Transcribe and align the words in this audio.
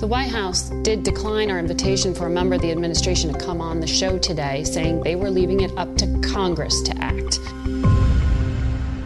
The 0.00 0.06
White 0.06 0.30
House 0.30 0.70
did 0.80 1.02
decline 1.02 1.50
our 1.50 1.58
invitation 1.58 2.14
for 2.14 2.24
a 2.24 2.30
member 2.30 2.54
of 2.54 2.62
the 2.62 2.72
administration 2.72 3.34
to 3.34 3.38
come 3.38 3.60
on 3.60 3.80
the 3.80 3.86
show 3.86 4.16
today, 4.16 4.64
saying 4.64 5.02
they 5.02 5.14
were 5.14 5.30
leaving 5.30 5.60
it 5.60 5.76
up 5.76 5.94
to 5.98 6.20
Congress 6.22 6.80
to 6.80 6.96
act. 6.96 7.38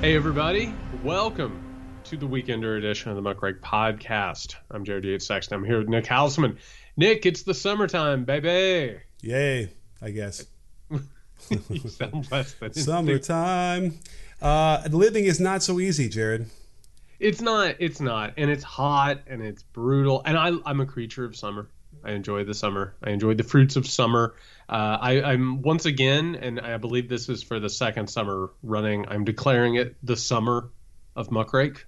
Hey, 0.01 0.15
everybody. 0.15 0.73
Welcome 1.03 1.61
to 2.05 2.17
the 2.17 2.29
Weekender 2.29 2.79
edition 2.79 3.11
of 3.11 3.21
the 3.21 3.23
Muckrake 3.23 3.59
Podcast. 3.59 4.55
I'm 4.71 4.85
Jared 4.85 5.03
Yates 5.03 5.27
Sexton. 5.27 5.59
I'm 5.59 5.65
here 5.65 5.79
with 5.79 5.89
Nick 5.89 6.05
Hauselman. 6.05 6.59
Nick, 6.97 7.27
it's 7.27 7.43
the 7.43 7.55
summertime, 7.55 8.25
baby. 8.25 9.01
Yay, 9.21 9.71
I 10.01 10.11
guess. 10.13 10.47
you 11.51 11.79
sound 11.89 12.31
less 12.31 12.53
than 12.53 12.73
Summertime. 12.73 13.99
Uh, 14.41 14.87
living 14.93 15.25
is 15.25 15.41
not 15.41 15.61
so 15.65 15.81
easy, 15.81 16.09
Jared. 16.09 16.49
It's 17.25 17.41
not. 17.41 17.77
It's 17.79 18.01
not. 18.01 18.35
And 18.37 18.51
it's 18.51 18.63
hot 18.63 19.21
and 19.27 19.41
it's 19.41 19.63
brutal. 19.63 20.23
And 20.27 20.37
I, 20.37 20.53
I'm 20.67 20.81
a 20.81 20.87
creature 20.87 21.25
of 21.25 21.35
summer. 21.35 21.71
I 22.05 22.13
enjoy 22.13 22.45
the 22.45 22.53
summer. 22.53 22.95
I 23.03 23.11
enjoy 23.11 23.33
the 23.33 23.45
fruits 23.45 23.77
of 23.77 23.87
summer. 23.87 24.35
Uh, 24.69 24.99
I, 25.01 25.23
I'm 25.23 25.63
once 25.63 25.87
again, 25.87 26.35
and 26.35 26.61
I 26.61 26.77
believe 26.77 27.09
this 27.09 27.31
is 27.31 27.43
for 27.43 27.59
the 27.59 27.71
second 27.71 28.11
summer 28.11 28.51
running. 28.63 29.07
I'm 29.09 29.25
declaring 29.25 29.77
it 29.77 29.97
the 30.03 30.17
summer 30.17 30.69
of 31.17 31.31
Muckrake. 31.31 31.79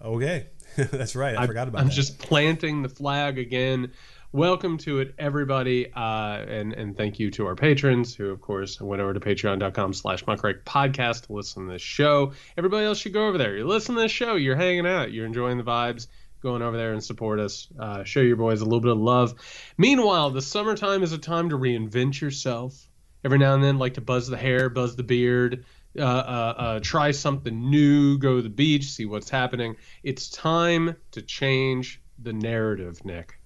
Okay, 0.00 0.46
that's 0.76 1.16
right. 1.16 1.36
I, 1.36 1.42
I 1.42 1.46
forgot 1.48 1.66
about 1.66 1.78
it. 1.78 1.82
I'm 1.82 1.88
that. 1.88 1.94
just 1.94 2.20
planting 2.20 2.82
the 2.82 2.88
flag 2.88 3.38
again. 3.38 3.90
Welcome 4.34 4.78
to 4.78 4.98
it, 4.98 5.14
everybody, 5.16 5.92
uh, 5.92 6.38
and 6.38 6.72
and 6.72 6.96
thank 6.96 7.20
you 7.20 7.30
to 7.30 7.46
our 7.46 7.54
patrons 7.54 8.16
who, 8.16 8.30
of 8.30 8.40
course, 8.40 8.80
went 8.80 9.00
over 9.00 9.14
to 9.14 9.20
Patreon.com/slash 9.20 10.24
Muckrake 10.24 10.64
Podcast 10.64 11.26
to 11.26 11.34
listen 11.34 11.68
to 11.68 11.72
this 11.74 11.82
show. 11.82 12.32
Everybody 12.58 12.84
else 12.84 12.98
should 12.98 13.12
go 13.12 13.28
over 13.28 13.38
there. 13.38 13.56
You 13.56 13.64
listen 13.64 13.94
to 13.94 14.00
this 14.00 14.10
show. 14.10 14.34
You're 14.34 14.56
hanging 14.56 14.88
out. 14.88 15.12
You're 15.12 15.24
enjoying 15.24 15.56
the 15.56 15.62
vibes. 15.62 16.08
Going 16.42 16.62
over 16.62 16.76
there 16.76 16.92
and 16.92 17.04
support 17.04 17.38
us. 17.38 17.68
Uh, 17.78 18.02
show 18.02 18.18
your 18.18 18.34
boys 18.34 18.60
a 18.60 18.64
little 18.64 18.80
bit 18.80 18.90
of 18.90 18.98
love. 18.98 19.34
Meanwhile, 19.78 20.32
the 20.32 20.42
summertime 20.42 21.04
is 21.04 21.12
a 21.12 21.18
time 21.18 21.50
to 21.50 21.56
reinvent 21.56 22.20
yourself. 22.20 22.90
Every 23.24 23.38
now 23.38 23.54
and 23.54 23.62
then, 23.62 23.78
like 23.78 23.94
to 23.94 24.00
buzz 24.00 24.26
the 24.26 24.36
hair, 24.36 24.68
buzz 24.68 24.96
the 24.96 25.04
beard, 25.04 25.64
uh, 25.96 26.02
uh, 26.02 26.54
uh, 26.56 26.80
try 26.80 27.12
something 27.12 27.70
new, 27.70 28.18
go 28.18 28.38
to 28.38 28.42
the 28.42 28.48
beach, 28.48 28.86
see 28.86 29.04
what's 29.04 29.30
happening. 29.30 29.76
It's 30.02 30.28
time 30.28 30.96
to 31.12 31.22
change 31.22 32.02
the 32.18 32.32
narrative, 32.32 33.04
Nick. 33.04 33.38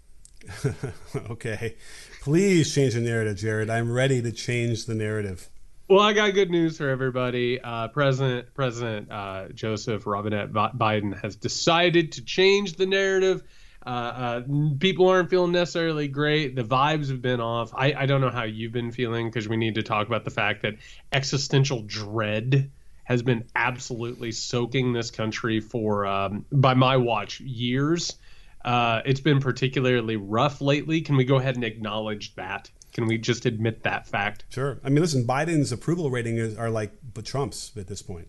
okay, 1.31 1.77
please 2.23 2.75
change 2.75 2.95
the 2.95 3.01
narrative, 3.01 3.37
Jared. 3.37 3.71
I'm 3.71 3.91
ready 3.91 4.23
to 4.23 4.33
change 4.33 4.87
the 4.87 4.95
narrative. 4.95 5.49
Well, 5.89 6.01
I 6.01 6.13
got 6.13 6.35
good 6.35 6.51
news 6.51 6.77
for 6.77 6.89
everybody. 6.89 7.61
Uh, 7.61 7.89
President 7.89 8.53
President 8.55 9.11
uh, 9.11 9.49
Joseph 9.55 10.07
Robinette 10.07 10.53
Biden 10.53 11.19
has 11.23 11.37
decided 11.37 12.13
to 12.13 12.25
change 12.25 12.75
the 12.75 12.87
narrative. 12.87 13.43
Uh, 13.87 13.89
uh, 13.89 14.43
people 14.79 15.09
aren't 15.09 15.31
feeling 15.31 15.53
necessarily 15.53 16.09
great. 16.09 16.55
The 16.55 16.63
vibes 16.63 17.09
have 17.09 17.23
been 17.23 17.41
off. 17.41 17.73
I, 17.75 17.95
I 17.95 18.05
don't 18.05 18.21
know 18.21 18.29
how 18.29 18.43
you've 18.43 18.73
been 18.73 18.93
feeling 18.93 19.29
because 19.31 19.49
we 19.49 19.57
need 19.57 19.77
to 19.77 19.83
talk 19.83 20.07
about 20.07 20.25
the 20.25 20.31
fact 20.31 20.61
that 20.63 20.75
existential 21.11 21.83
dread 21.83 22.71
has 23.05 23.23
been 23.23 23.45
absolutely 23.57 24.33
soaking 24.33 24.93
this 24.93 25.11
country 25.11 25.61
for, 25.61 26.07
um, 26.07 26.45
by 26.53 26.75
my 26.75 26.99
watch, 26.99 27.41
years. 27.41 28.17
Uh, 28.65 29.01
it's 29.05 29.21
been 29.21 29.41
particularly 29.41 30.17
rough 30.17 30.61
lately. 30.61 31.01
Can 31.01 31.17
we 31.17 31.25
go 31.25 31.37
ahead 31.37 31.55
and 31.55 31.65
acknowledge 31.65 32.35
that? 32.35 32.71
Can 32.93 33.07
we 33.07 33.19
just 33.19 33.47
admit 33.47 33.85
that 33.85 34.07
fact? 34.07 34.45
Sure. 34.49 34.81
I 34.83 34.89
mean, 34.89 35.01
listen, 35.01 35.25
Biden's 35.27 35.73
approval 35.73 36.11
rating 36.11 36.37
is, 36.37 36.57
are 36.57 36.71
like 36.71 36.93
but 37.15 37.25
Trump's 37.25 37.73
at 37.77 37.87
this 37.87 38.03
point. 38.03 38.29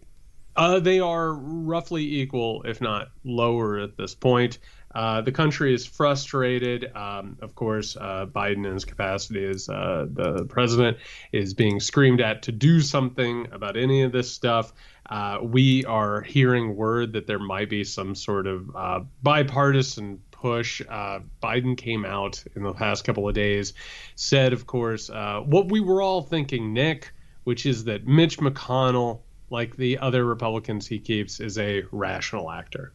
Uh, 0.56 0.80
they 0.80 1.00
are 1.00 1.34
roughly 1.34 2.04
equal, 2.04 2.64
if 2.64 2.82
not 2.82 3.12
lower, 3.24 3.80
at 3.80 3.96
this 3.98 4.14
point. 4.14 4.60
Uh, 4.94 5.22
the 5.22 5.32
country 5.32 5.74
is 5.74 5.86
frustrated. 5.86 6.92
Um, 6.96 7.38
of 7.42 7.56
course, 7.56 7.96
uh, 7.96 8.26
Biden, 8.26 8.66
in 8.66 8.74
his 8.74 8.86
capacity 8.86 9.46
as 9.46 9.70
uh, 9.70 10.08
the 10.12 10.46
president, 10.46 10.98
is 11.32 11.54
being 11.54 11.80
screamed 11.80 12.22
at 12.22 12.44
to 12.44 12.52
do 12.52 12.82
something 12.82 13.48
about 13.52 13.78
any 13.78 14.02
of 14.02 14.12
this 14.12 14.32
stuff. 14.32 14.74
Uh, 15.08 15.40
we 15.42 15.86
are 15.86 16.22
hearing 16.22 16.76
word 16.76 17.14
that 17.14 17.28
there 17.28 17.40
might 17.40 17.70
be 17.70 17.84
some 17.84 18.16
sort 18.16 18.48
of 18.48 18.76
uh, 18.76 19.00
bipartisan 19.22 20.22
push. 20.32 20.82
Biden 20.82 21.76
came 21.76 22.06
out 22.06 22.44
in 22.56 22.64
the 22.64 22.74
past 22.74 23.04
couple 23.04 23.28
of 23.28 23.36
days, 23.36 23.74
said, 24.16 24.54
of 24.54 24.66
course, 24.66 25.10
what 25.10 25.70
we 25.70 25.82
were 25.82 26.02
all 26.02 26.22
thinking, 26.22 26.74
Nick, 26.74 27.12
which 27.44 27.66
is 27.66 27.84
that 27.86 28.08
Mitch 28.08 28.38
McConnell, 28.38 29.22
like 29.50 29.76
the 29.76 29.98
other 29.98 30.24
Republicans 30.24 30.88
he 30.88 31.00
keeps, 31.00 31.40
is 31.40 31.58
a 31.58 31.84
rational 31.92 32.50
actor. 32.52 32.94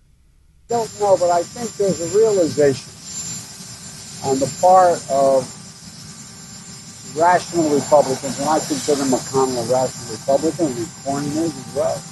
Don't 0.69 1.01
know, 1.01 1.17
but 1.19 1.31
I 1.31 1.43
think 1.43 1.71
there's 1.77 2.01
a 2.01 2.17
realization 2.17 2.91
on 4.25 4.39
the 4.39 4.49
part 4.61 4.97
of 5.11 5.45
rational 7.17 7.69
Republicans, 7.69 8.39
and 8.41 8.49
I 8.49 8.59
consider 8.59 9.03
McConnell 9.03 9.61
a 9.61 9.73
rational 9.73 10.17
Republican, 10.17 10.67
and 10.67 10.87
Cornyn 11.05 11.37
is 11.45 11.53
as 11.53 11.75
well. 11.75 12.03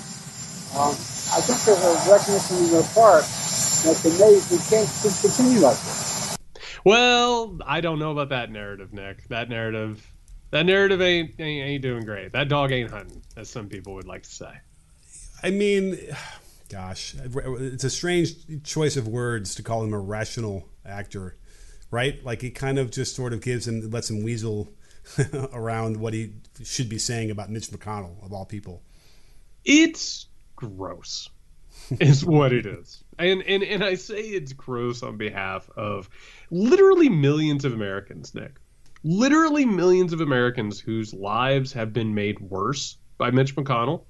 Um, 0.77 0.93
I 1.33 1.41
think 1.41 1.65
there's 1.65 1.81
a 1.81 2.11
recognition 2.11 2.57
on 2.57 2.71
their 2.71 2.83
part 2.95 3.25
that 3.25 3.97
the 4.03 4.11
we 4.51 4.59
can't 4.69 4.89
continue 5.21 5.61
like 5.61 5.77
this. 5.77 6.37
Well, 6.85 7.59
I 7.67 7.81
don't 7.81 7.99
know 7.99 8.12
about 8.12 8.29
that 8.31 8.51
narrative, 8.51 8.93
Nick. 8.93 9.29
That 9.29 9.49
narrative, 9.49 10.07
that 10.51 10.67
narrative 10.67 11.01
ain't, 11.01 11.41
ain't 11.41 11.67
ain't 11.67 11.83
doing 11.83 12.05
great. 12.05 12.33
That 12.33 12.49
dog 12.49 12.71
ain't 12.71 12.91
hunting, 12.91 13.23
as 13.37 13.49
some 13.49 13.69
people 13.69 13.95
would 13.95 14.07
like 14.07 14.25
to 14.25 14.31
say. 14.31 14.53
I 15.43 15.51
mean, 15.51 15.99
gosh, 16.72 17.15
it's 17.15 17.84
a 17.84 17.91
strange 17.91 18.65
choice 18.65 18.97
of 18.97 19.06
words 19.06 19.55
to 19.56 19.62
call 19.62 19.84
him 19.84 19.93
a 19.93 19.99
rational 19.99 20.66
actor, 20.87 21.37
right? 21.91 22.25
Like 22.25 22.43
it 22.43 22.53
kind 22.53 22.78
of 22.78 22.91
just 22.91 23.15
sort 23.15 23.34
of 23.34 23.43
gives 23.43 23.69
him, 23.69 23.91
lets 23.91 24.09
him 24.09 24.22
weasel 24.22 24.72
around 25.53 25.99
what 25.99 26.15
he 26.15 26.32
should 26.65 26.88
be 26.88 26.99
saying 26.99 27.31
about 27.31 27.50
Mitch 27.50 27.69
McConnell 27.69 28.25
of 28.25 28.32
all 28.32 28.47
people. 28.47 28.82
It's 29.66 30.28
gross, 30.56 31.28
is 32.00 32.25
what 32.25 32.55
it 32.55 32.65
is. 32.65 33.05
And, 33.19 33.43
and 33.43 33.62
and 33.62 33.84
I 33.84 33.94
say 33.94 34.21
it's 34.21 34.55
gross 34.55 35.03
on 35.03 35.19
behalf 35.19 35.69
of 35.77 36.09
literally 36.50 37.11
millions 37.11 37.66
of 37.66 37.75
Americans, 37.75 38.34
Nick. 38.34 38.56
Literally 39.05 39.66
millions 39.66 40.12
of 40.12 40.21
Americans 40.21 40.81
whose 40.81 41.12
lives 41.12 41.72
have 41.75 41.93
been 41.93 42.15
made 42.15 42.41
worse 42.41 42.97
by 43.19 43.31
Mitch 43.31 43.55
McConnell 43.56 44.05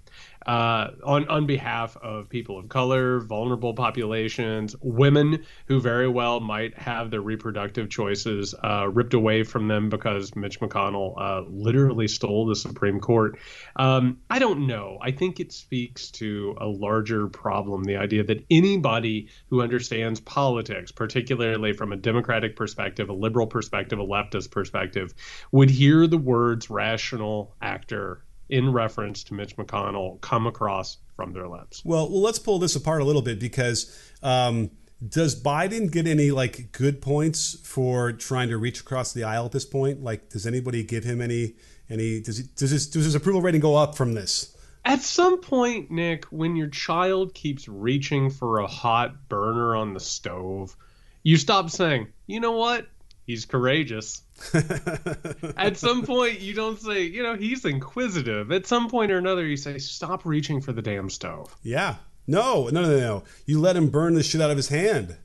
uh, 0.46 0.88
on 1.04 1.28
on 1.28 1.46
behalf 1.46 1.96
of 1.96 2.28
people 2.28 2.58
of 2.58 2.68
color, 2.68 3.20
vulnerable 3.20 3.74
populations, 3.74 4.74
women 4.80 5.44
who 5.66 5.80
very 5.80 6.08
well 6.08 6.40
might 6.40 6.76
have 6.76 7.10
their 7.10 7.20
reproductive 7.20 7.88
choices 7.88 8.54
uh, 8.64 8.88
ripped 8.88 9.14
away 9.14 9.44
from 9.44 9.68
them 9.68 9.88
because 9.88 10.34
Mitch 10.34 10.60
McConnell 10.60 11.14
uh, 11.16 11.42
literally 11.48 12.08
stole 12.08 12.46
the 12.46 12.56
Supreme 12.56 13.00
Court. 13.00 13.38
Um, 13.76 14.18
I 14.28 14.38
don't 14.38 14.66
know. 14.66 14.98
I 15.00 15.12
think 15.12 15.38
it 15.38 15.52
speaks 15.52 16.10
to 16.12 16.56
a 16.60 16.66
larger 16.66 17.28
problem: 17.28 17.84
the 17.84 17.96
idea 17.96 18.24
that 18.24 18.44
anybody 18.50 19.28
who 19.48 19.62
understands 19.62 20.20
politics, 20.20 20.90
particularly 20.90 21.72
from 21.72 21.92
a 21.92 21.96
democratic 21.96 22.56
perspective, 22.56 23.08
a 23.08 23.14
liberal 23.14 23.46
perspective, 23.46 23.98
a 23.98 24.04
leftist 24.04 24.50
perspective, 24.50 25.14
would 25.52 25.70
hear 25.70 26.06
the 26.06 26.18
words 26.18 26.68
"rational 26.68 27.54
actor." 27.62 28.24
In 28.52 28.70
reference 28.70 29.24
to 29.24 29.34
Mitch 29.34 29.56
McConnell 29.56 30.20
come 30.20 30.46
across 30.46 30.98
from 31.16 31.32
their 31.32 31.48
lips. 31.48 31.82
Well, 31.86 32.08
well 32.10 32.20
let's 32.20 32.38
pull 32.38 32.58
this 32.58 32.76
apart 32.76 33.00
a 33.00 33.04
little 33.04 33.22
bit 33.22 33.40
because 33.40 33.98
um, 34.22 34.70
does 35.08 35.40
Biden 35.40 35.90
get 35.90 36.06
any 36.06 36.30
like 36.30 36.70
good 36.70 37.00
points 37.00 37.58
for 37.64 38.12
trying 38.12 38.50
to 38.50 38.58
reach 38.58 38.80
across 38.80 39.14
the 39.14 39.24
aisle 39.24 39.46
at 39.46 39.52
this 39.52 39.64
point? 39.64 40.04
Like, 40.04 40.28
does 40.28 40.46
anybody 40.46 40.84
give 40.84 41.02
him 41.02 41.22
any 41.22 41.54
any? 41.88 42.20
Does 42.20 42.36
he, 42.36 42.44
does 42.54 42.70
his 42.70 42.86
does 42.88 43.06
his 43.06 43.14
approval 43.14 43.40
rating 43.40 43.62
go 43.62 43.74
up 43.74 43.96
from 43.96 44.12
this? 44.12 44.54
At 44.84 45.00
some 45.00 45.40
point, 45.40 45.90
Nick, 45.90 46.26
when 46.26 46.54
your 46.54 46.68
child 46.68 47.32
keeps 47.32 47.68
reaching 47.68 48.28
for 48.28 48.58
a 48.58 48.66
hot 48.66 49.30
burner 49.30 49.76
on 49.76 49.94
the 49.94 50.00
stove, 50.00 50.76
you 51.22 51.38
stop 51.38 51.70
saying, 51.70 52.08
"You 52.26 52.40
know 52.40 52.52
what? 52.52 52.86
He's 53.26 53.44
courageous." 53.44 54.22
At 55.56 55.76
some 55.76 56.04
point, 56.04 56.40
you 56.40 56.54
don't 56.54 56.80
say, 56.80 57.02
you 57.02 57.22
know, 57.22 57.36
he's 57.36 57.64
inquisitive. 57.64 58.50
At 58.50 58.66
some 58.66 58.88
point 58.88 59.12
or 59.12 59.18
another, 59.18 59.46
you 59.46 59.56
say, 59.56 59.78
stop 59.78 60.24
reaching 60.24 60.60
for 60.60 60.72
the 60.72 60.82
damn 60.82 61.10
stove. 61.10 61.54
Yeah. 61.62 61.96
No, 62.26 62.68
no, 62.68 62.82
no, 62.82 62.98
no. 62.98 63.24
You 63.46 63.60
let 63.60 63.76
him 63.76 63.88
burn 63.88 64.14
the 64.14 64.22
shit 64.22 64.40
out 64.40 64.50
of 64.50 64.56
his 64.56 64.68
hand. 64.68 65.16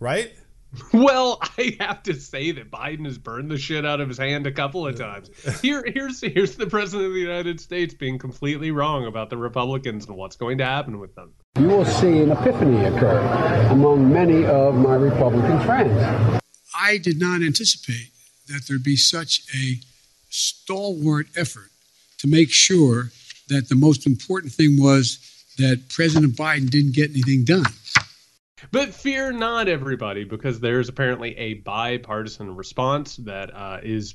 Right? 0.00 0.32
Well, 0.92 1.38
I 1.40 1.76
have 1.80 2.02
to 2.04 2.14
say 2.14 2.50
that 2.52 2.70
Biden 2.70 3.04
has 3.04 3.16
burned 3.16 3.50
the 3.50 3.58
shit 3.58 3.86
out 3.86 4.00
of 4.00 4.08
his 4.08 4.18
hand 4.18 4.46
a 4.46 4.52
couple 4.52 4.86
of 4.86 4.98
times. 4.98 5.30
Here, 5.60 5.84
here's 5.86 6.20
here's 6.20 6.56
the 6.56 6.66
president 6.66 7.08
of 7.08 7.14
the 7.14 7.20
United 7.20 7.60
States 7.60 7.94
being 7.94 8.18
completely 8.18 8.72
wrong 8.72 9.06
about 9.06 9.30
the 9.30 9.36
Republicans 9.36 10.06
and 10.06 10.16
what's 10.16 10.34
going 10.34 10.58
to 10.58 10.64
happen 10.64 10.98
with 10.98 11.14
them. 11.14 11.32
You 11.60 11.68
will 11.68 11.84
see 11.84 12.18
an 12.18 12.32
epiphany 12.32 12.84
occur 12.86 13.20
among 13.70 14.12
many 14.12 14.44
of 14.44 14.74
my 14.74 14.94
Republican 14.94 15.60
friends. 15.60 16.40
I 16.78 16.98
did 16.98 17.18
not 17.18 17.42
anticipate 17.42 18.10
that 18.48 18.66
there'd 18.66 18.82
be 18.82 18.96
such 18.96 19.42
a 19.54 19.78
stalwart 20.28 21.26
effort 21.36 21.70
to 22.18 22.26
make 22.26 22.50
sure 22.50 23.10
that 23.48 23.68
the 23.68 23.74
most 23.74 24.06
important 24.06 24.52
thing 24.52 24.80
was 24.80 25.18
that 25.58 25.88
President 25.88 26.34
Biden 26.36 26.70
didn't 26.70 26.94
get 26.94 27.10
anything 27.10 27.44
done. 27.44 27.72
But 28.70 28.94
fear 28.94 29.30
not, 29.30 29.68
everybody, 29.68 30.24
because 30.24 30.58
there's 30.60 30.88
apparently 30.88 31.36
a 31.36 31.54
bipartisan 31.54 32.56
response 32.56 33.16
that 33.16 33.54
uh, 33.54 33.80
is 33.82 34.14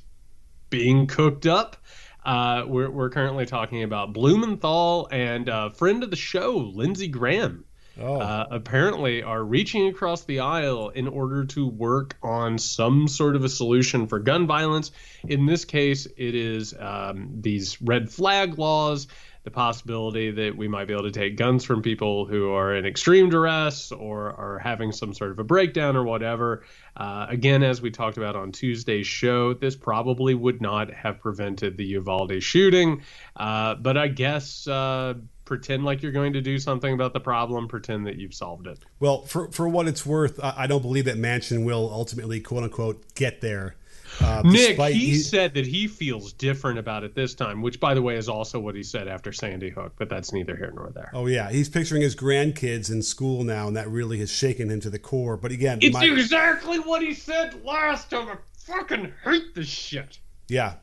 being 0.70 1.06
cooked 1.06 1.46
up. 1.46 1.76
Uh, 2.24 2.64
we're, 2.66 2.90
we're 2.90 3.10
currently 3.10 3.46
talking 3.46 3.82
about 3.82 4.12
Blumenthal 4.12 5.08
and 5.10 5.48
uh, 5.48 5.70
friend 5.70 6.02
of 6.02 6.10
the 6.10 6.16
show, 6.16 6.56
Lindsey 6.74 7.08
Graham. 7.08 7.64
Oh. 7.98 8.20
Uh, 8.20 8.46
apparently 8.50 9.22
are 9.22 9.42
reaching 9.42 9.88
across 9.88 10.24
the 10.24 10.40
aisle 10.40 10.90
in 10.90 11.08
order 11.08 11.44
to 11.46 11.66
work 11.66 12.16
on 12.22 12.58
some 12.58 13.08
sort 13.08 13.36
of 13.36 13.44
a 13.44 13.48
solution 13.48 14.06
for 14.06 14.18
gun 14.18 14.46
violence. 14.46 14.90
In 15.26 15.46
this 15.46 15.64
case, 15.64 16.06
it 16.16 16.34
is 16.34 16.74
um, 16.78 17.38
these 17.40 17.80
red 17.80 18.10
flag 18.10 18.58
laws 18.58 19.08
the 19.42 19.50
possibility 19.50 20.30
that 20.30 20.56
we 20.56 20.68
might 20.68 20.86
be 20.86 20.92
able 20.92 21.04
to 21.04 21.10
take 21.10 21.36
guns 21.36 21.64
from 21.64 21.80
people 21.80 22.26
who 22.26 22.50
are 22.50 22.74
in 22.74 22.84
extreme 22.84 23.30
duress 23.30 23.90
or 23.90 24.32
are 24.32 24.58
having 24.58 24.92
some 24.92 25.14
sort 25.14 25.30
of 25.30 25.38
a 25.38 25.44
breakdown 25.44 25.96
or 25.96 26.04
whatever. 26.04 26.62
Uh, 26.96 27.26
again, 27.28 27.62
as 27.62 27.80
we 27.80 27.90
talked 27.90 28.18
about 28.18 28.36
on 28.36 28.52
Tuesday's 28.52 29.06
show, 29.06 29.54
this 29.54 29.76
probably 29.76 30.34
would 30.34 30.60
not 30.60 30.92
have 30.92 31.20
prevented 31.20 31.76
the 31.78 31.84
Uvalde 31.86 32.42
shooting. 32.42 33.02
Uh, 33.34 33.76
but 33.76 33.96
I 33.96 34.08
guess 34.08 34.66
uh, 34.68 35.14
pretend 35.46 35.84
like 35.84 36.02
you're 36.02 36.12
going 36.12 36.34
to 36.34 36.42
do 36.42 36.58
something 36.58 36.92
about 36.92 37.14
the 37.14 37.20
problem, 37.20 37.66
pretend 37.66 38.06
that 38.06 38.16
you've 38.16 38.34
solved 38.34 38.66
it. 38.66 38.78
Well, 38.98 39.22
for, 39.22 39.50
for 39.50 39.68
what 39.68 39.88
it's 39.88 40.04
worth, 40.04 40.38
I 40.42 40.66
don't 40.66 40.82
believe 40.82 41.06
that 41.06 41.16
Manchin 41.16 41.64
will 41.64 41.90
ultimately, 41.90 42.40
quote 42.40 42.64
unquote, 42.64 43.14
get 43.14 43.40
there. 43.40 43.76
Uh, 44.20 44.42
Nick, 44.44 44.78
he, 44.78 44.92
he, 44.92 45.14
said 45.16 45.54
that 45.54 45.66
he 45.66 45.86
feels 45.86 46.32
different 46.32 46.78
about 46.78 47.04
it 47.04 47.14
this 47.14 47.34
time, 47.34 47.62
which, 47.62 47.80
by 47.80 47.94
the 47.94 48.02
way, 48.02 48.16
is 48.16 48.28
also 48.28 48.58
what 48.58 48.74
he 48.74 48.82
said 48.82 49.08
after 49.08 49.32
Sandy 49.32 49.70
Hook, 49.70 49.94
but 49.96 50.08
that's 50.08 50.32
neither 50.32 50.56
here 50.56 50.72
nor 50.74 50.90
there. 50.90 51.10
Oh, 51.14 51.26
yeah. 51.26 51.50
He's 51.50 51.68
picturing 51.68 52.02
his 52.02 52.16
grandkids 52.16 52.90
in 52.90 53.02
school 53.02 53.44
now, 53.44 53.68
and 53.68 53.76
that 53.76 53.88
really 53.88 54.18
has 54.18 54.30
shaken 54.30 54.70
him 54.70 54.80
to 54.80 54.90
the 54.90 54.98
core. 54.98 55.36
But 55.36 55.52
again, 55.52 55.78
it's 55.80 55.94
my... 55.94 56.04
exactly 56.04 56.78
what 56.78 57.02
he 57.02 57.14
said 57.14 57.64
last 57.64 58.10
time. 58.10 58.28
I 58.28 58.36
fucking 58.58 59.12
hate 59.24 59.54
this 59.54 59.68
shit. 59.68 60.18
Yeah. 60.48 60.74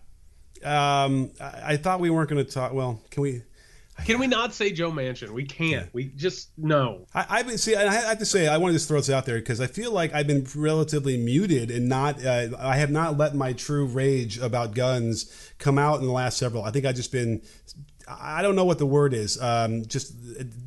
Um, 0.64 1.32
I, 1.40 1.74
I 1.74 1.78
thought 1.78 2.00
we 2.00 2.10
weren't 2.10 2.30
going 2.30 2.44
to 2.44 2.52
talk. 2.52 2.74
Well, 2.74 3.02
can 3.12 3.24
we? 3.24 3.44
Can 4.06 4.20
we 4.20 4.28
not 4.28 4.54
say 4.54 4.72
Joe 4.72 4.92
Manchin? 4.92 5.32
We 5.32 5.46
can't. 5.46 5.94
We 5.94 6.06
just 6.06 6.50
no. 6.58 7.08
I, 7.14 7.26
I've 7.30 7.48
been 7.48 7.58
see. 7.58 7.76
I 7.76 7.92
have 7.92 8.20
to 8.20 8.26
say, 8.26 8.48
I 8.48 8.58
want 8.58 8.72
to 8.72 8.76
just 8.76 8.88
throw 8.88 8.98
this 8.98 9.10
out 9.10 9.26
there 9.26 9.40
because 9.40 9.60
I 9.60 9.68
feel 9.68 9.92
like 9.92 10.14
I've 10.14 10.28
been 10.28 10.48
relatively 10.56 11.18
muted 11.18 11.72
and 11.72 11.90
not. 11.90 12.24
Uh, 12.24 12.50
I 12.60 12.78
have 12.78 12.92
not 12.92 13.18
let 13.18 13.36
my 13.36 13.54
true 13.54 13.86
rage 13.86 14.38
about 14.38 14.74
guns 14.74 15.52
come 15.58 15.78
out 15.78 16.00
in 16.00 16.06
the 16.06 16.12
last 16.12 16.38
several. 16.38 16.64
I 16.64 16.72
think 16.72 16.86
I've 16.86 16.96
just 16.96 17.12
been. 17.12 17.42
I 18.08 18.42
don't 18.42 18.56
know 18.56 18.64
what 18.64 18.78
the 18.80 18.86
word 18.86 19.14
is. 19.14 19.42
Um, 19.42 19.86
just 19.86 20.14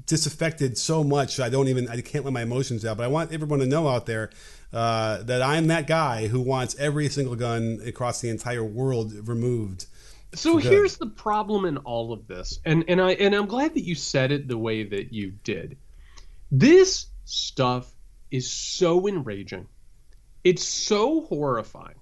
disaffected 0.07 0.77
so 0.77 1.03
much. 1.03 1.41
I 1.41 1.49
don't 1.49 1.69
even. 1.69 1.89
I 1.89 2.01
can't 2.01 2.25
let 2.25 2.35
my 2.35 2.43
emotions 2.43 2.85
out. 2.85 2.99
But 2.99 3.05
I 3.05 3.09
want 3.09 3.33
everyone 3.33 3.61
to 3.61 3.67
know 3.67 3.89
out 3.89 4.07
there 4.07 4.31
uh, 4.73 5.23
that 5.23 5.41
I'm 5.41 5.69
that 5.69 5.87
guy 5.87 6.27
who 6.27 6.41
wants 6.41 6.77
every 6.79 7.09
single 7.09 7.37
gun 7.37 7.81
across 7.87 8.21
the 8.21 8.29
entire 8.29 8.65
world 8.65 9.13
removed 9.27 9.87
so 10.35 10.57
here's 10.59 10.97
the 10.97 11.07
problem 11.07 11.65
in 11.65 11.79
all 11.79 12.13
of 12.13 12.27
this, 12.27 12.61
and 12.65 12.85
and 12.89 13.01
I 13.01 13.13
and 13.13 13.35
I'm 13.35 13.47
glad 13.47 13.75
that 13.75 13.85
you 13.85 13.95
said 13.95 14.33
it 14.33 14.49
the 14.49 14.59
way 14.59 14.85
that 14.85 15.13
you 15.13 15.33
did. 15.45 15.77
This 16.51 17.07
stuff 17.25 17.93
is 18.31 18.51
so 18.51 19.09
enraging. 19.09 19.67
It's 20.45 20.65
so 20.65 21.23
horrifying 21.23 21.99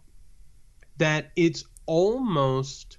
that 0.99 1.33
it's 1.37 1.65
almost 1.87 2.99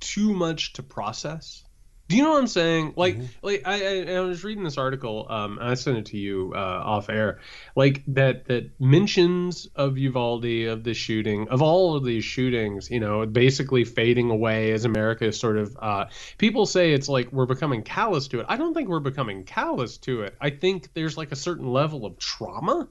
too 0.00 0.32
much 0.32 0.72
to 0.74 0.82
process 0.82 1.64
do 2.08 2.16
you 2.16 2.22
know 2.22 2.30
what 2.30 2.38
I'm 2.38 2.46
saying? 2.46 2.94
Like, 2.96 3.16
mm-hmm. 3.16 3.26
like 3.42 3.62
I, 3.64 4.12
I, 4.12 4.14
I, 4.16 4.20
was 4.20 4.44
reading 4.44 4.62
this 4.62 4.78
article. 4.78 5.26
Um, 5.28 5.58
I 5.60 5.74
sent 5.74 5.98
it 5.98 6.06
to 6.06 6.18
you 6.18 6.52
uh, 6.54 6.58
off 6.58 7.10
air. 7.10 7.40
Like 7.74 8.04
that 8.08 8.46
that 8.46 8.80
mentions 8.80 9.66
of 9.74 9.98
Uvalde, 9.98 10.68
of 10.68 10.84
the 10.84 10.94
shooting, 10.94 11.48
of 11.48 11.62
all 11.62 11.96
of 11.96 12.04
these 12.04 12.24
shootings. 12.24 12.90
You 12.90 13.00
know, 13.00 13.26
basically 13.26 13.84
fading 13.84 14.30
away 14.30 14.70
as 14.72 14.84
America 14.84 15.26
is 15.26 15.38
sort 15.38 15.58
of. 15.58 15.76
Uh, 15.80 16.06
people 16.38 16.64
say 16.66 16.92
it's 16.92 17.08
like 17.08 17.32
we're 17.32 17.46
becoming 17.46 17.82
callous 17.82 18.28
to 18.28 18.40
it. 18.40 18.46
I 18.48 18.56
don't 18.56 18.72
think 18.72 18.88
we're 18.88 19.00
becoming 19.00 19.42
callous 19.42 19.98
to 19.98 20.22
it. 20.22 20.36
I 20.40 20.50
think 20.50 20.92
there's 20.94 21.16
like 21.16 21.32
a 21.32 21.36
certain 21.36 21.66
level 21.66 22.06
of 22.06 22.18
trauma 22.18 22.88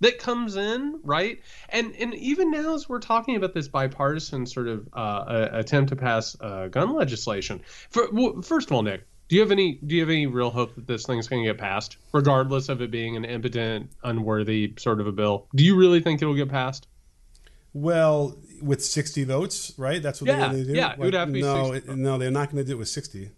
that 0.00 0.18
comes 0.18 0.56
in, 0.56 1.00
right? 1.02 1.40
And 1.68 1.94
and 1.96 2.14
even 2.14 2.50
now, 2.50 2.74
as 2.74 2.88
we're 2.88 3.00
talking 3.00 3.36
about 3.36 3.54
this 3.54 3.68
bipartisan 3.68 4.46
sort 4.46 4.68
of 4.68 4.88
uh, 4.92 5.48
attempt 5.52 5.90
to 5.90 5.96
pass 5.96 6.36
uh, 6.40 6.68
gun 6.68 6.94
legislation, 6.94 7.60
for, 7.90 8.08
well, 8.12 8.42
first 8.42 8.68
of 8.68 8.72
all, 8.74 8.82
Nick, 8.82 9.06
do 9.28 9.36
you 9.36 9.42
have 9.42 9.50
any 9.50 9.78
do 9.84 9.94
you 9.94 10.02
have 10.02 10.10
any 10.10 10.26
real 10.26 10.50
hope 10.50 10.74
that 10.74 10.86
this 10.86 11.06
thing's 11.06 11.28
going 11.28 11.42
to 11.42 11.48
get 11.48 11.58
passed, 11.58 11.96
regardless 12.12 12.68
of 12.68 12.80
it 12.80 12.90
being 12.90 13.16
an 13.16 13.24
impotent, 13.24 13.90
unworthy 14.04 14.74
sort 14.78 15.00
of 15.00 15.06
a 15.06 15.12
bill? 15.12 15.48
Do 15.54 15.64
you 15.64 15.76
really 15.76 16.00
think 16.00 16.22
it'll 16.22 16.34
get 16.34 16.48
passed? 16.48 16.86
Well, 17.72 18.38
with 18.62 18.82
sixty 18.84 19.24
votes, 19.24 19.74
right? 19.76 20.02
That's 20.02 20.20
what 20.20 20.28
yeah, 20.28 20.36
they're 20.36 20.48
going 20.48 20.64
to 20.64 20.72
do. 20.72 20.78
Yeah, 20.78 20.86
like, 20.88 20.98
it 20.98 21.04
would 21.04 21.14
have 21.14 21.28
to 21.28 21.32
be 21.32 21.42
no, 21.42 21.72
it, 21.72 21.88
no, 21.88 22.18
they're 22.18 22.30
not 22.30 22.50
going 22.50 22.64
to 22.64 22.64
do 22.64 22.76
it 22.76 22.78
with 22.78 22.88
sixty. 22.88 23.30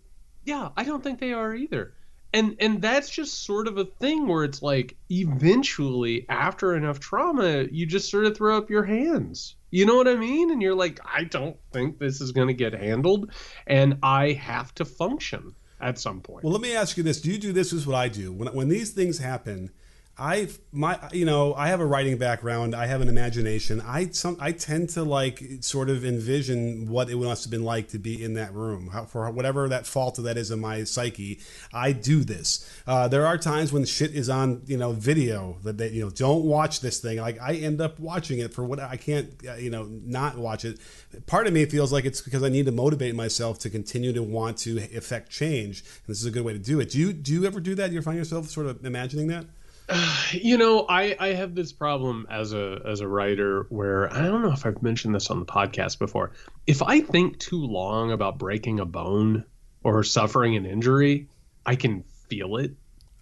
Yeah, 0.44 0.69
I 0.76 0.84
don't 0.84 1.02
think 1.02 1.19
they 1.19 1.32
are 1.32 1.55
either 1.55 1.93
and 2.32 2.56
and 2.60 2.82
that's 2.82 3.10
just 3.10 3.44
sort 3.44 3.66
of 3.66 3.78
a 3.78 3.84
thing 3.84 4.26
where 4.26 4.44
it's 4.44 4.62
like 4.62 4.96
eventually 5.10 6.26
after 6.28 6.76
enough 6.76 7.00
trauma 7.00 7.64
you 7.70 7.86
just 7.86 8.10
sort 8.10 8.26
of 8.26 8.36
throw 8.36 8.56
up 8.56 8.70
your 8.70 8.84
hands. 8.84 9.56
You 9.70 9.86
know 9.86 9.96
what 9.96 10.08
i 10.08 10.14
mean? 10.14 10.50
And 10.50 10.62
you're 10.62 10.75
like 10.75 11.00
i 11.04 11.25
don't 11.25 11.56
think 11.72 11.98
this 11.98 12.20
is 12.20 12.32
going 12.32 12.48
to 12.48 12.54
get 12.54 12.72
handled 12.72 13.32
and 13.66 13.98
i 14.02 14.32
have 14.32 14.75
to 14.76 14.84
function 14.84 15.54
at 15.80 15.98
some 15.98 16.20
point. 16.20 16.44
Well 16.44 16.52
let 16.52 16.62
me 16.62 16.75
ask 16.75 16.96
you 16.96 17.02
this. 17.02 17.20
Do 17.20 17.30
you 17.30 17.38
do 17.38 17.52
this 17.52 17.72
is 17.72 17.86
what 17.86 17.96
i 17.96 18.08
do. 18.08 18.32
When, 18.32 18.48
when 18.54 18.69
these 18.69 18.90
things 18.90 19.19
happen 19.19 19.70
I 20.19 20.49
my 20.73 20.99
you 21.12 21.25
know 21.25 21.55
I 21.55 21.69
have 21.69 21.79
a 21.81 21.87
writing 21.87 22.19
background. 22.19 22.75
I 22.75 22.87
have 22.87 23.00
an 23.00 23.09
imagination. 23.09 23.81
I 23.81 24.09
some 24.09 24.37
I 24.41 24.50
tend 24.50 24.91
to 24.91 25.05
like 25.05 25.43
sort 25.61 25.88
of 25.88 26.05
envision 26.05 26.88
what 26.88 27.09
it 27.09 27.17
must 27.17 27.44
have 27.44 27.53
been 27.53 27.65
like 27.65 27.88
to 27.91 27.99
be 27.99 28.23
in 28.23 28.35
that 28.35 28.53
room 28.53 28.88
How, 28.88 29.05
for 29.05 29.31
whatever 29.31 29.69
that 29.69 29.87
fault 29.87 30.17
that 30.17 30.37
is 30.37 30.50
in 30.50 30.61
my 30.61 30.82
psyche. 30.85 31.41
I 31.73 31.93
do 31.93 32.25
this. 32.25 32.69
Uh, 32.87 33.06
there 33.06 33.26
are 33.26 33.38
times 33.38 33.73
when 33.73 33.85
shit 33.85 34.12
is 34.12 34.29
on 34.29 34.62
you 34.67 34.76
know 34.76 34.91
video 34.91 35.59
that 35.62 35.79
they 35.79 35.91
you 35.91 36.03
know 36.03 36.11
don't 36.11 36.44
watch 36.44 36.81
this 36.81 36.99
thing. 36.99 37.19
Like 37.19 37.41
I 37.41 37.55
end 37.55 37.81
up 37.81 38.00
watching 38.00 38.41
it 38.41 38.53
for 38.53 38.65
what 38.65 38.81
I 38.81 38.97
can't 38.97 39.31
uh, 39.49 39.55
you 39.55 39.70
know 39.70 39.85
not 39.85 40.37
watch 40.37 40.65
it. 40.65 40.81
Part 41.26 41.47
of 41.47 41.53
me 41.53 41.65
feels 41.67 41.93
like 41.93 42.05
it's 42.05 42.20
because 42.20 42.43
I 42.43 42.49
need 42.49 42.67
to 42.67 42.73
motivate 42.73 43.15
myself 43.15 43.61
to 43.61 43.70
continue 43.70 44.12
to 44.12 44.23
want 44.25 44.59
to 44.59 44.79
affect 44.97 45.31
change. 45.31 45.81
And 45.81 46.09
this 46.09 46.19
is 46.19 46.26
a 46.26 46.32
good 46.32 46.44
way 46.44 46.55
to 46.55 46.59
do 46.59 46.81
it. 46.81 46.91
Do 46.91 46.99
you 46.99 47.12
do 47.12 47.32
you 47.32 47.47
ever 47.47 47.61
do 47.61 47.76
that? 47.76 47.93
You 47.93 48.03
find 48.03 48.19
yourself 48.19 48.49
sort 48.49 48.67
of 48.67 48.85
imagining 48.85 49.29
that? 49.29 49.47
you 50.32 50.58
know, 50.58 50.87
I, 50.88 51.17
I 51.19 51.29
have 51.29 51.55
this 51.55 51.73
problem 51.73 52.26
as 52.31 52.52
a 52.52 52.81
as 52.85 53.00
a 53.00 53.08
writer 53.08 53.67
where 53.69 54.12
I 54.12 54.22
don't 54.22 54.43
know 54.43 54.53
if 54.53 54.67
I've 54.67 54.82
mentioned 54.82 55.15
this 55.15 55.31
on 55.31 55.41
the 55.41 55.46
podcast 55.46 55.98
before. 55.98 56.32
If 56.67 56.82
I 56.82 57.01
think 57.01 57.39
too 57.39 57.65
long 57.65 58.12
about 58.12 58.39
breaking 58.39 58.81
a 58.81 58.84
bone 58.84 59.44
or 59.82 60.03
suffering 60.05 60.56
an 60.56 60.67
injury, 60.67 61.29
I 61.65 61.77
can 61.77 62.05
feel 62.29 62.56
it. 62.56 62.72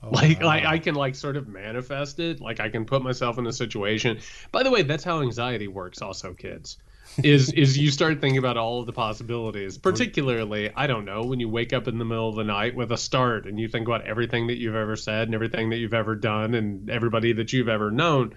Oh, 0.03 0.11
like 0.11 0.41
wow. 0.41 0.47
like 0.47 0.65
I 0.65 0.79
can 0.79 0.95
like 0.95 1.15
sort 1.15 1.37
of 1.37 1.49
manifest 1.49 2.19
it. 2.21 2.41
Like 2.41 2.61
I 2.61 2.69
can 2.69 2.85
put 2.85 3.03
myself 3.03 3.39
in 3.39 3.47
a 3.47 3.53
situation. 3.53 4.19
By 4.53 4.63
the 4.63 4.71
way, 4.71 4.83
that's 4.83 5.05
how 5.05 5.23
anxiety 5.23 5.69
works 5.69 6.03
also, 6.03 6.35
kids 6.35 6.79
is 7.23 7.53
is 7.53 7.79
you 7.79 7.91
start 7.91 8.21
thinking 8.21 8.39
about 8.39 8.57
all 8.57 8.81
of 8.81 8.87
the 8.87 8.93
possibilities. 8.93 9.79
Particularly, 9.79 10.71
I 10.75 10.87
don't 10.87 11.05
know, 11.05 11.25
when 11.25 11.41
you 11.41 11.49
wake 11.49 11.73
up 11.73 11.89
in 11.89 11.99
the 11.99 12.05
middle 12.05 12.29
of 12.29 12.37
the 12.37 12.45
night 12.45 12.75
with 12.75 12.93
a 12.93 12.97
start 12.97 13.47
and 13.47 13.59
you 13.59 13.69
think 13.69 13.87
about 13.87 14.07
everything 14.07 14.49
that 14.49 14.59
you've 14.59 14.75
ever 14.75 14.97
said 14.97 15.29
and 15.29 15.35
everything 15.35 15.71
that 15.71 15.77
you've 15.77 15.95
ever 15.95 16.15
done 16.15 16.55
and 16.55 16.91
everybody 16.91 17.33
that 17.33 17.53
you've 17.53 17.69
ever 17.69 17.91
known. 17.91 18.35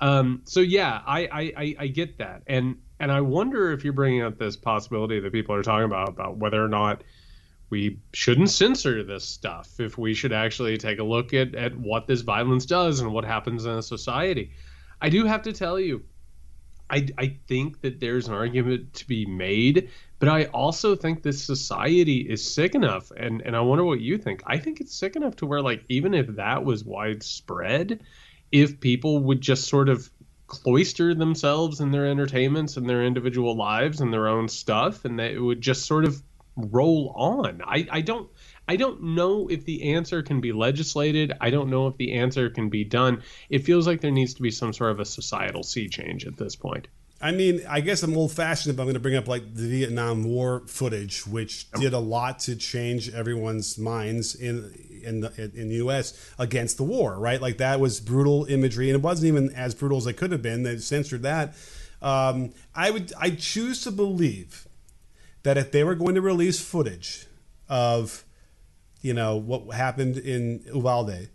Um, 0.00 0.42
so 0.44 0.60
yeah, 0.60 1.00
I, 1.06 1.52
I 1.56 1.76
I 1.78 1.86
get 1.88 2.18
that, 2.18 2.42
and 2.46 2.76
and 3.00 3.10
I 3.10 3.20
wonder 3.20 3.72
if 3.72 3.84
you're 3.84 3.92
bringing 3.92 4.22
up 4.22 4.38
this 4.38 4.56
possibility 4.56 5.20
that 5.20 5.32
people 5.32 5.54
are 5.54 5.62
talking 5.62 5.86
about 5.86 6.08
about 6.08 6.36
whether 6.36 6.62
or 6.62 6.68
not 6.68 7.02
we 7.70 7.98
shouldn't 8.12 8.50
censor 8.50 9.02
this 9.02 9.24
stuff 9.24 9.78
if 9.78 9.98
we 9.98 10.14
should 10.14 10.32
actually 10.32 10.78
take 10.78 10.98
a 10.98 11.04
look 11.04 11.34
at, 11.34 11.54
at 11.54 11.76
what 11.76 12.06
this 12.06 12.22
violence 12.22 12.64
does 12.64 13.00
and 13.00 13.12
what 13.12 13.24
happens 13.24 13.66
in 13.66 13.72
a 13.72 13.82
society. 13.82 14.52
I 15.00 15.10
do 15.10 15.26
have 15.26 15.42
to 15.42 15.52
tell 15.52 15.78
you, 15.78 16.02
I, 16.90 17.08
I 17.18 17.36
think 17.46 17.80
that 17.82 18.00
there's 18.00 18.28
an 18.28 18.34
argument 18.34 18.94
to 18.94 19.06
be 19.06 19.26
made, 19.26 19.90
but 20.18 20.28
I 20.28 20.44
also 20.46 20.96
think 20.96 21.22
this 21.22 21.44
society 21.44 22.20
is 22.20 22.54
sick 22.54 22.74
enough, 22.74 23.10
and, 23.10 23.42
and 23.42 23.54
I 23.54 23.60
wonder 23.60 23.84
what 23.84 24.00
you 24.00 24.18
think. 24.18 24.42
I 24.46 24.58
think 24.58 24.80
it's 24.80 24.94
sick 24.94 25.14
enough 25.16 25.36
to 25.36 25.46
where, 25.46 25.60
like, 25.60 25.84
even 25.88 26.14
if 26.14 26.26
that 26.36 26.64
was 26.64 26.84
widespread, 26.84 28.00
if 28.50 28.80
people 28.80 29.20
would 29.24 29.40
just 29.40 29.68
sort 29.68 29.88
of 29.88 30.10
cloister 30.46 31.14
themselves 31.14 31.80
in 31.80 31.90
their 31.90 32.06
entertainments 32.06 32.78
and 32.78 32.88
their 32.88 33.04
individual 33.04 33.54
lives 33.54 34.00
and 34.00 34.12
their 34.12 34.26
own 34.26 34.48
stuff, 34.48 35.04
and 35.04 35.18
that 35.18 35.32
it 35.32 35.40
would 35.40 35.60
just 35.60 35.84
sort 35.84 36.04
of 36.04 36.22
roll 36.56 37.12
on. 37.16 37.60
I, 37.64 37.86
I 37.90 38.00
don't 38.00 38.28
I 38.68 38.76
don't 38.76 39.02
know 39.02 39.48
if 39.48 39.64
the 39.64 39.94
answer 39.94 40.22
can 40.22 40.40
be 40.40 40.52
legislated. 40.52 41.32
I 41.40 41.48
don't 41.50 41.70
know 41.70 41.86
if 41.86 41.96
the 41.96 42.12
answer 42.12 42.50
can 42.50 42.68
be 42.68 42.84
done. 42.84 43.22
It 43.48 43.64
feels 43.64 43.86
like 43.86 44.02
there 44.02 44.10
needs 44.10 44.34
to 44.34 44.42
be 44.42 44.50
some 44.50 44.74
sort 44.74 44.90
of 44.90 45.00
a 45.00 45.06
societal 45.06 45.62
sea 45.62 45.88
change 45.88 46.26
at 46.26 46.36
this 46.36 46.54
point. 46.54 46.86
I 47.20 47.32
mean, 47.32 47.62
I 47.68 47.80
guess 47.80 48.02
I'm 48.04 48.16
old 48.16 48.30
fashioned 48.30 48.72
if 48.72 48.78
I'm 48.78 48.84
going 48.84 48.94
to 48.94 49.00
bring 49.00 49.16
up 49.16 49.26
like 49.26 49.54
the 49.54 49.66
Vietnam 49.66 50.22
War 50.22 50.62
footage, 50.66 51.26
which 51.26 51.68
did 51.72 51.92
a 51.92 51.98
lot 51.98 52.38
to 52.40 52.54
change 52.54 53.12
everyone's 53.12 53.76
minds 53.76 54.36
in 54.36 54.72
in 55.02 55.20
the 55.20 55.50
in 55.54 55.68
the 55.68 55.76
U.S. 55.76 56.32
against 56.38 56.76
the 56.76 56.84
war, 56.84 57.18
right? 57.18 57.40
Like 57.40 57.58
that 57.58 57.80
was 57.80 57.98
brutal 57.98 58.44
imagery, 58.44 58.88
and 58.88 58.96
it 58.96 59.02
wasn't 59.02 59.28
even 59.28 59.50
as 59.56 59.74
brutal 59.74 59.98
as 59.98 60.06
it 60.06 60.12
could 60.12 60.30
have 60.30 60.42
been. 60.42 60.62
They 60.62 60.78
censored 60.78 61.22
that. 61.22 61.54
Um, 62.00 62.52
I 62.72 62.90
would 62.90 63.12
I 63.18 63.30
choose 63.30 63.82
to 63.82 63.90
believe 63.90 64.68
that 65.42 65.56
if 65.58 65.72
they 65.72 65.82
were 65.82 65.96
going 65.96 66.14
to 66.14 66.20
release 66.20 66.60
footage 66.60 67.26
of 67.68 68.24
you 69.00 69.14
know 69.14 69.36
what 69.36 69.74
happened 69.74 70.16
in 70.16 70.64
Uvalde, 70.74 71.28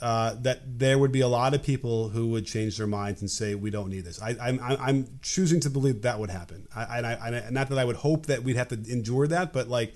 uh, 0.00 0.34
that 0.40 0.78
there 0.78 0.98
would 0.98 1.12
be 1.12 1.20
a 1.20 1.28
lot 1.28 1.54
of 1.54 1.62
people 1.62 2.08
who 2.08 2.28
would 2.28 2.46
change 2.46 2.78
their 2.78 2.86
minds 2.86 3.20
and 3.20 3.30
say 3.30 3.54
we 3.54 3.70
don't 3.70 3.90
need 3.90 4.04
this. 4.04 4.20
I, 4.20 4.30
am 4.30 4.60
I'm, 4.62 4.76
I'm 4.80 5.18
choosing 5.22 5.60
to 5.60 5.70
believe 5.70 6.02
that 6.02 6.18
would 6.18 6.30
happen. 6.30 6.66
I, 6.74 7.00
I, 7.00 7.28
I, 7.28 7.50
not 7.50 7.68
that 7.68 7.78
I 7.78 7.84
would 7.84 7.96
hope 7.96 8.26
that 8.26 8.42
we'd 8.42 8.56
have 8.56 8.68
to 8.68 8.76
endure 8.90 9.26
that, 9.26 9.52
but 9.52 9.68
like 9.68 9.94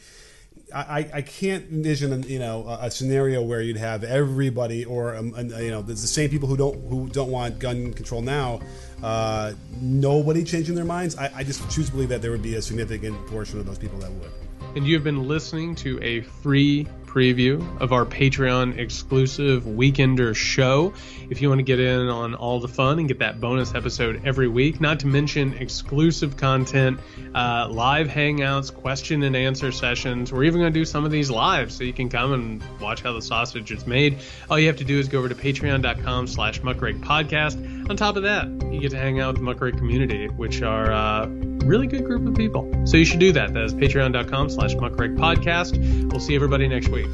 I, 0.74 1.08
I 1.12 1.22
can't 1.22 1.70
envision 1.70 2.22
you 2.24 2.38
know 2.38 2.66
a, 2.68 2.90
scenario 2.90 3.42
where 3.42 3.60
you'd 3.60 3.76
have 3.76 4.02
everybody 4.02 4.84
or 4.84 5.14
um, 5.14 5.34
you 5.36 5.70
know 5.70 5.82
the 5.82 5.96
same 5.96 6.30
people 6.30 6.48
who 6.48 6.56
don't 6.56 6.74
who 6.88 7.08
don't 7.08 7.30
want 7.30 7.58
gun 7.58 7.92
control 7.92 8.22
now 8.22 8.60
uh, 9.02 9.52
nobody 9.80 10.42
changing 10.42 10.74
their 10.74 10.84
minds 10.84 11.16
I, 11.16 11.30
I 11.36 11.44
just 11.44 11.68
choose 11.70 11.86
to 11.86 11.92
believe 11.92 12.08
that 12.08 12.22
there 12.22 12.30
would 12.30 12.42
be 12.42 12.54
a 12.54 12.62
significant 12.62 13.14
portion 13.26 13.58
of 13.60 13.66
those 13.66 13.78
people 13.78 13.98
that 13.98 14.10
would 14.12 14.30
and 14.74 14.86
you 14.86 14.94
have 14.94 15.04
been 15.04 15.28
listening 15.28 15.74
to 15.76 16.02
a 16.02 16.22
free 16.22 16.88
preview 17.14 17.80
of 17.80 17.92
our 17.92 18.04
Patreon 18.04 18.76
exclusive 18.76 19.62
Weekender 19.62 20.34
show. 20.34 20.92
If 21.30 21.40
you 21.40 21.48
want 21.48 21.60
to 21.60 21.62
get 21.62 21.78
in 21.78 22.08
on 22.08 22.34
all 22.34 22.58
the 22.58 22.68
fun 22.68 22.98
and 22.98 23.06
get 23.06 23.20
that 23.20 23.40
bonus 23.40 23.74
episode 23.74 24.22
every 24.24 24.48
week, 24.48 24.80
not 24.80 25.00
to 25.00 25.06
mention 25.06 25.54
exclusive 25.54 26.36
content, 26.36 26.98
uh, 27.34 27.68
live 27.70 28.08
hangouts, 28.08 28.74
question 28.74 29.22
and 29.22 29.36
answer 29.36 29.70
sessions. 29.70 30.32
We're 30.32 30.44
even 30.44 30.60
going 30.60 30.72
to 30.72 30.78
do 30.78 30.84
some 30.84 31.04
of 31.04 31.12
these 31.12 31.30
live 31.30 31.70
so 31.70 31.84
you 31.84 31.92
can 31.92 32.08
come 32.08 32.32
and 32.32 32.80
watch 32.80 33.02
how 33.02 33.12
the 33.12 33.22
sausage 33.22 33.70
is 33.70 33.86
made. 33.86 34.18
All 34.50 34.58
you 34.58 34.66
have 34.66 34.78
to 34.78 34.84
do 34.84 34.98
is 34.98 35.08
go 35.08 35.18
over 35.18 35.28
to 35.28 35.34
patreon.com 35.34 36.26
slash 36.26 36.60
muckrake 36.62 37.00
podcast. 37.00 37.88
On 37.88 37.96
top 37.96 38.16
of 38.16 38.24
that, 38.24 38.46
you 38.72 38.80
get 38.80 38.90
to 38.90 38.98
hang 38.98 39.20
out 39.20 39.34
with 39.34 39.44
the 39.44 39.54
muckrake 39.54 39.78
community, 39.78 40.26
which 40.28 40.62
are 40.62 40.90
uh, 40.90 41.26
really 41.64 41.86
good 41.86 42.04
group 42.04 42.26
of 42.26 42.34
people. 42.34 42.70
So 42.86 42.96
you 42.96 43.04
should 43.04 43.20
do 43.20 43.32
that. 43.32 43.52
That 43.54 43.64
is 43.64 43.74
patreon.com 43.74 44.50
slash 44.50 44.74
muckrake 44.74 45.16
podcast. 45.16 46.10
We'll 46.10 46.20
see 46.20 46.34
everybody 46.34 46.68
next 46.68 46.88
week. 46.88 47.08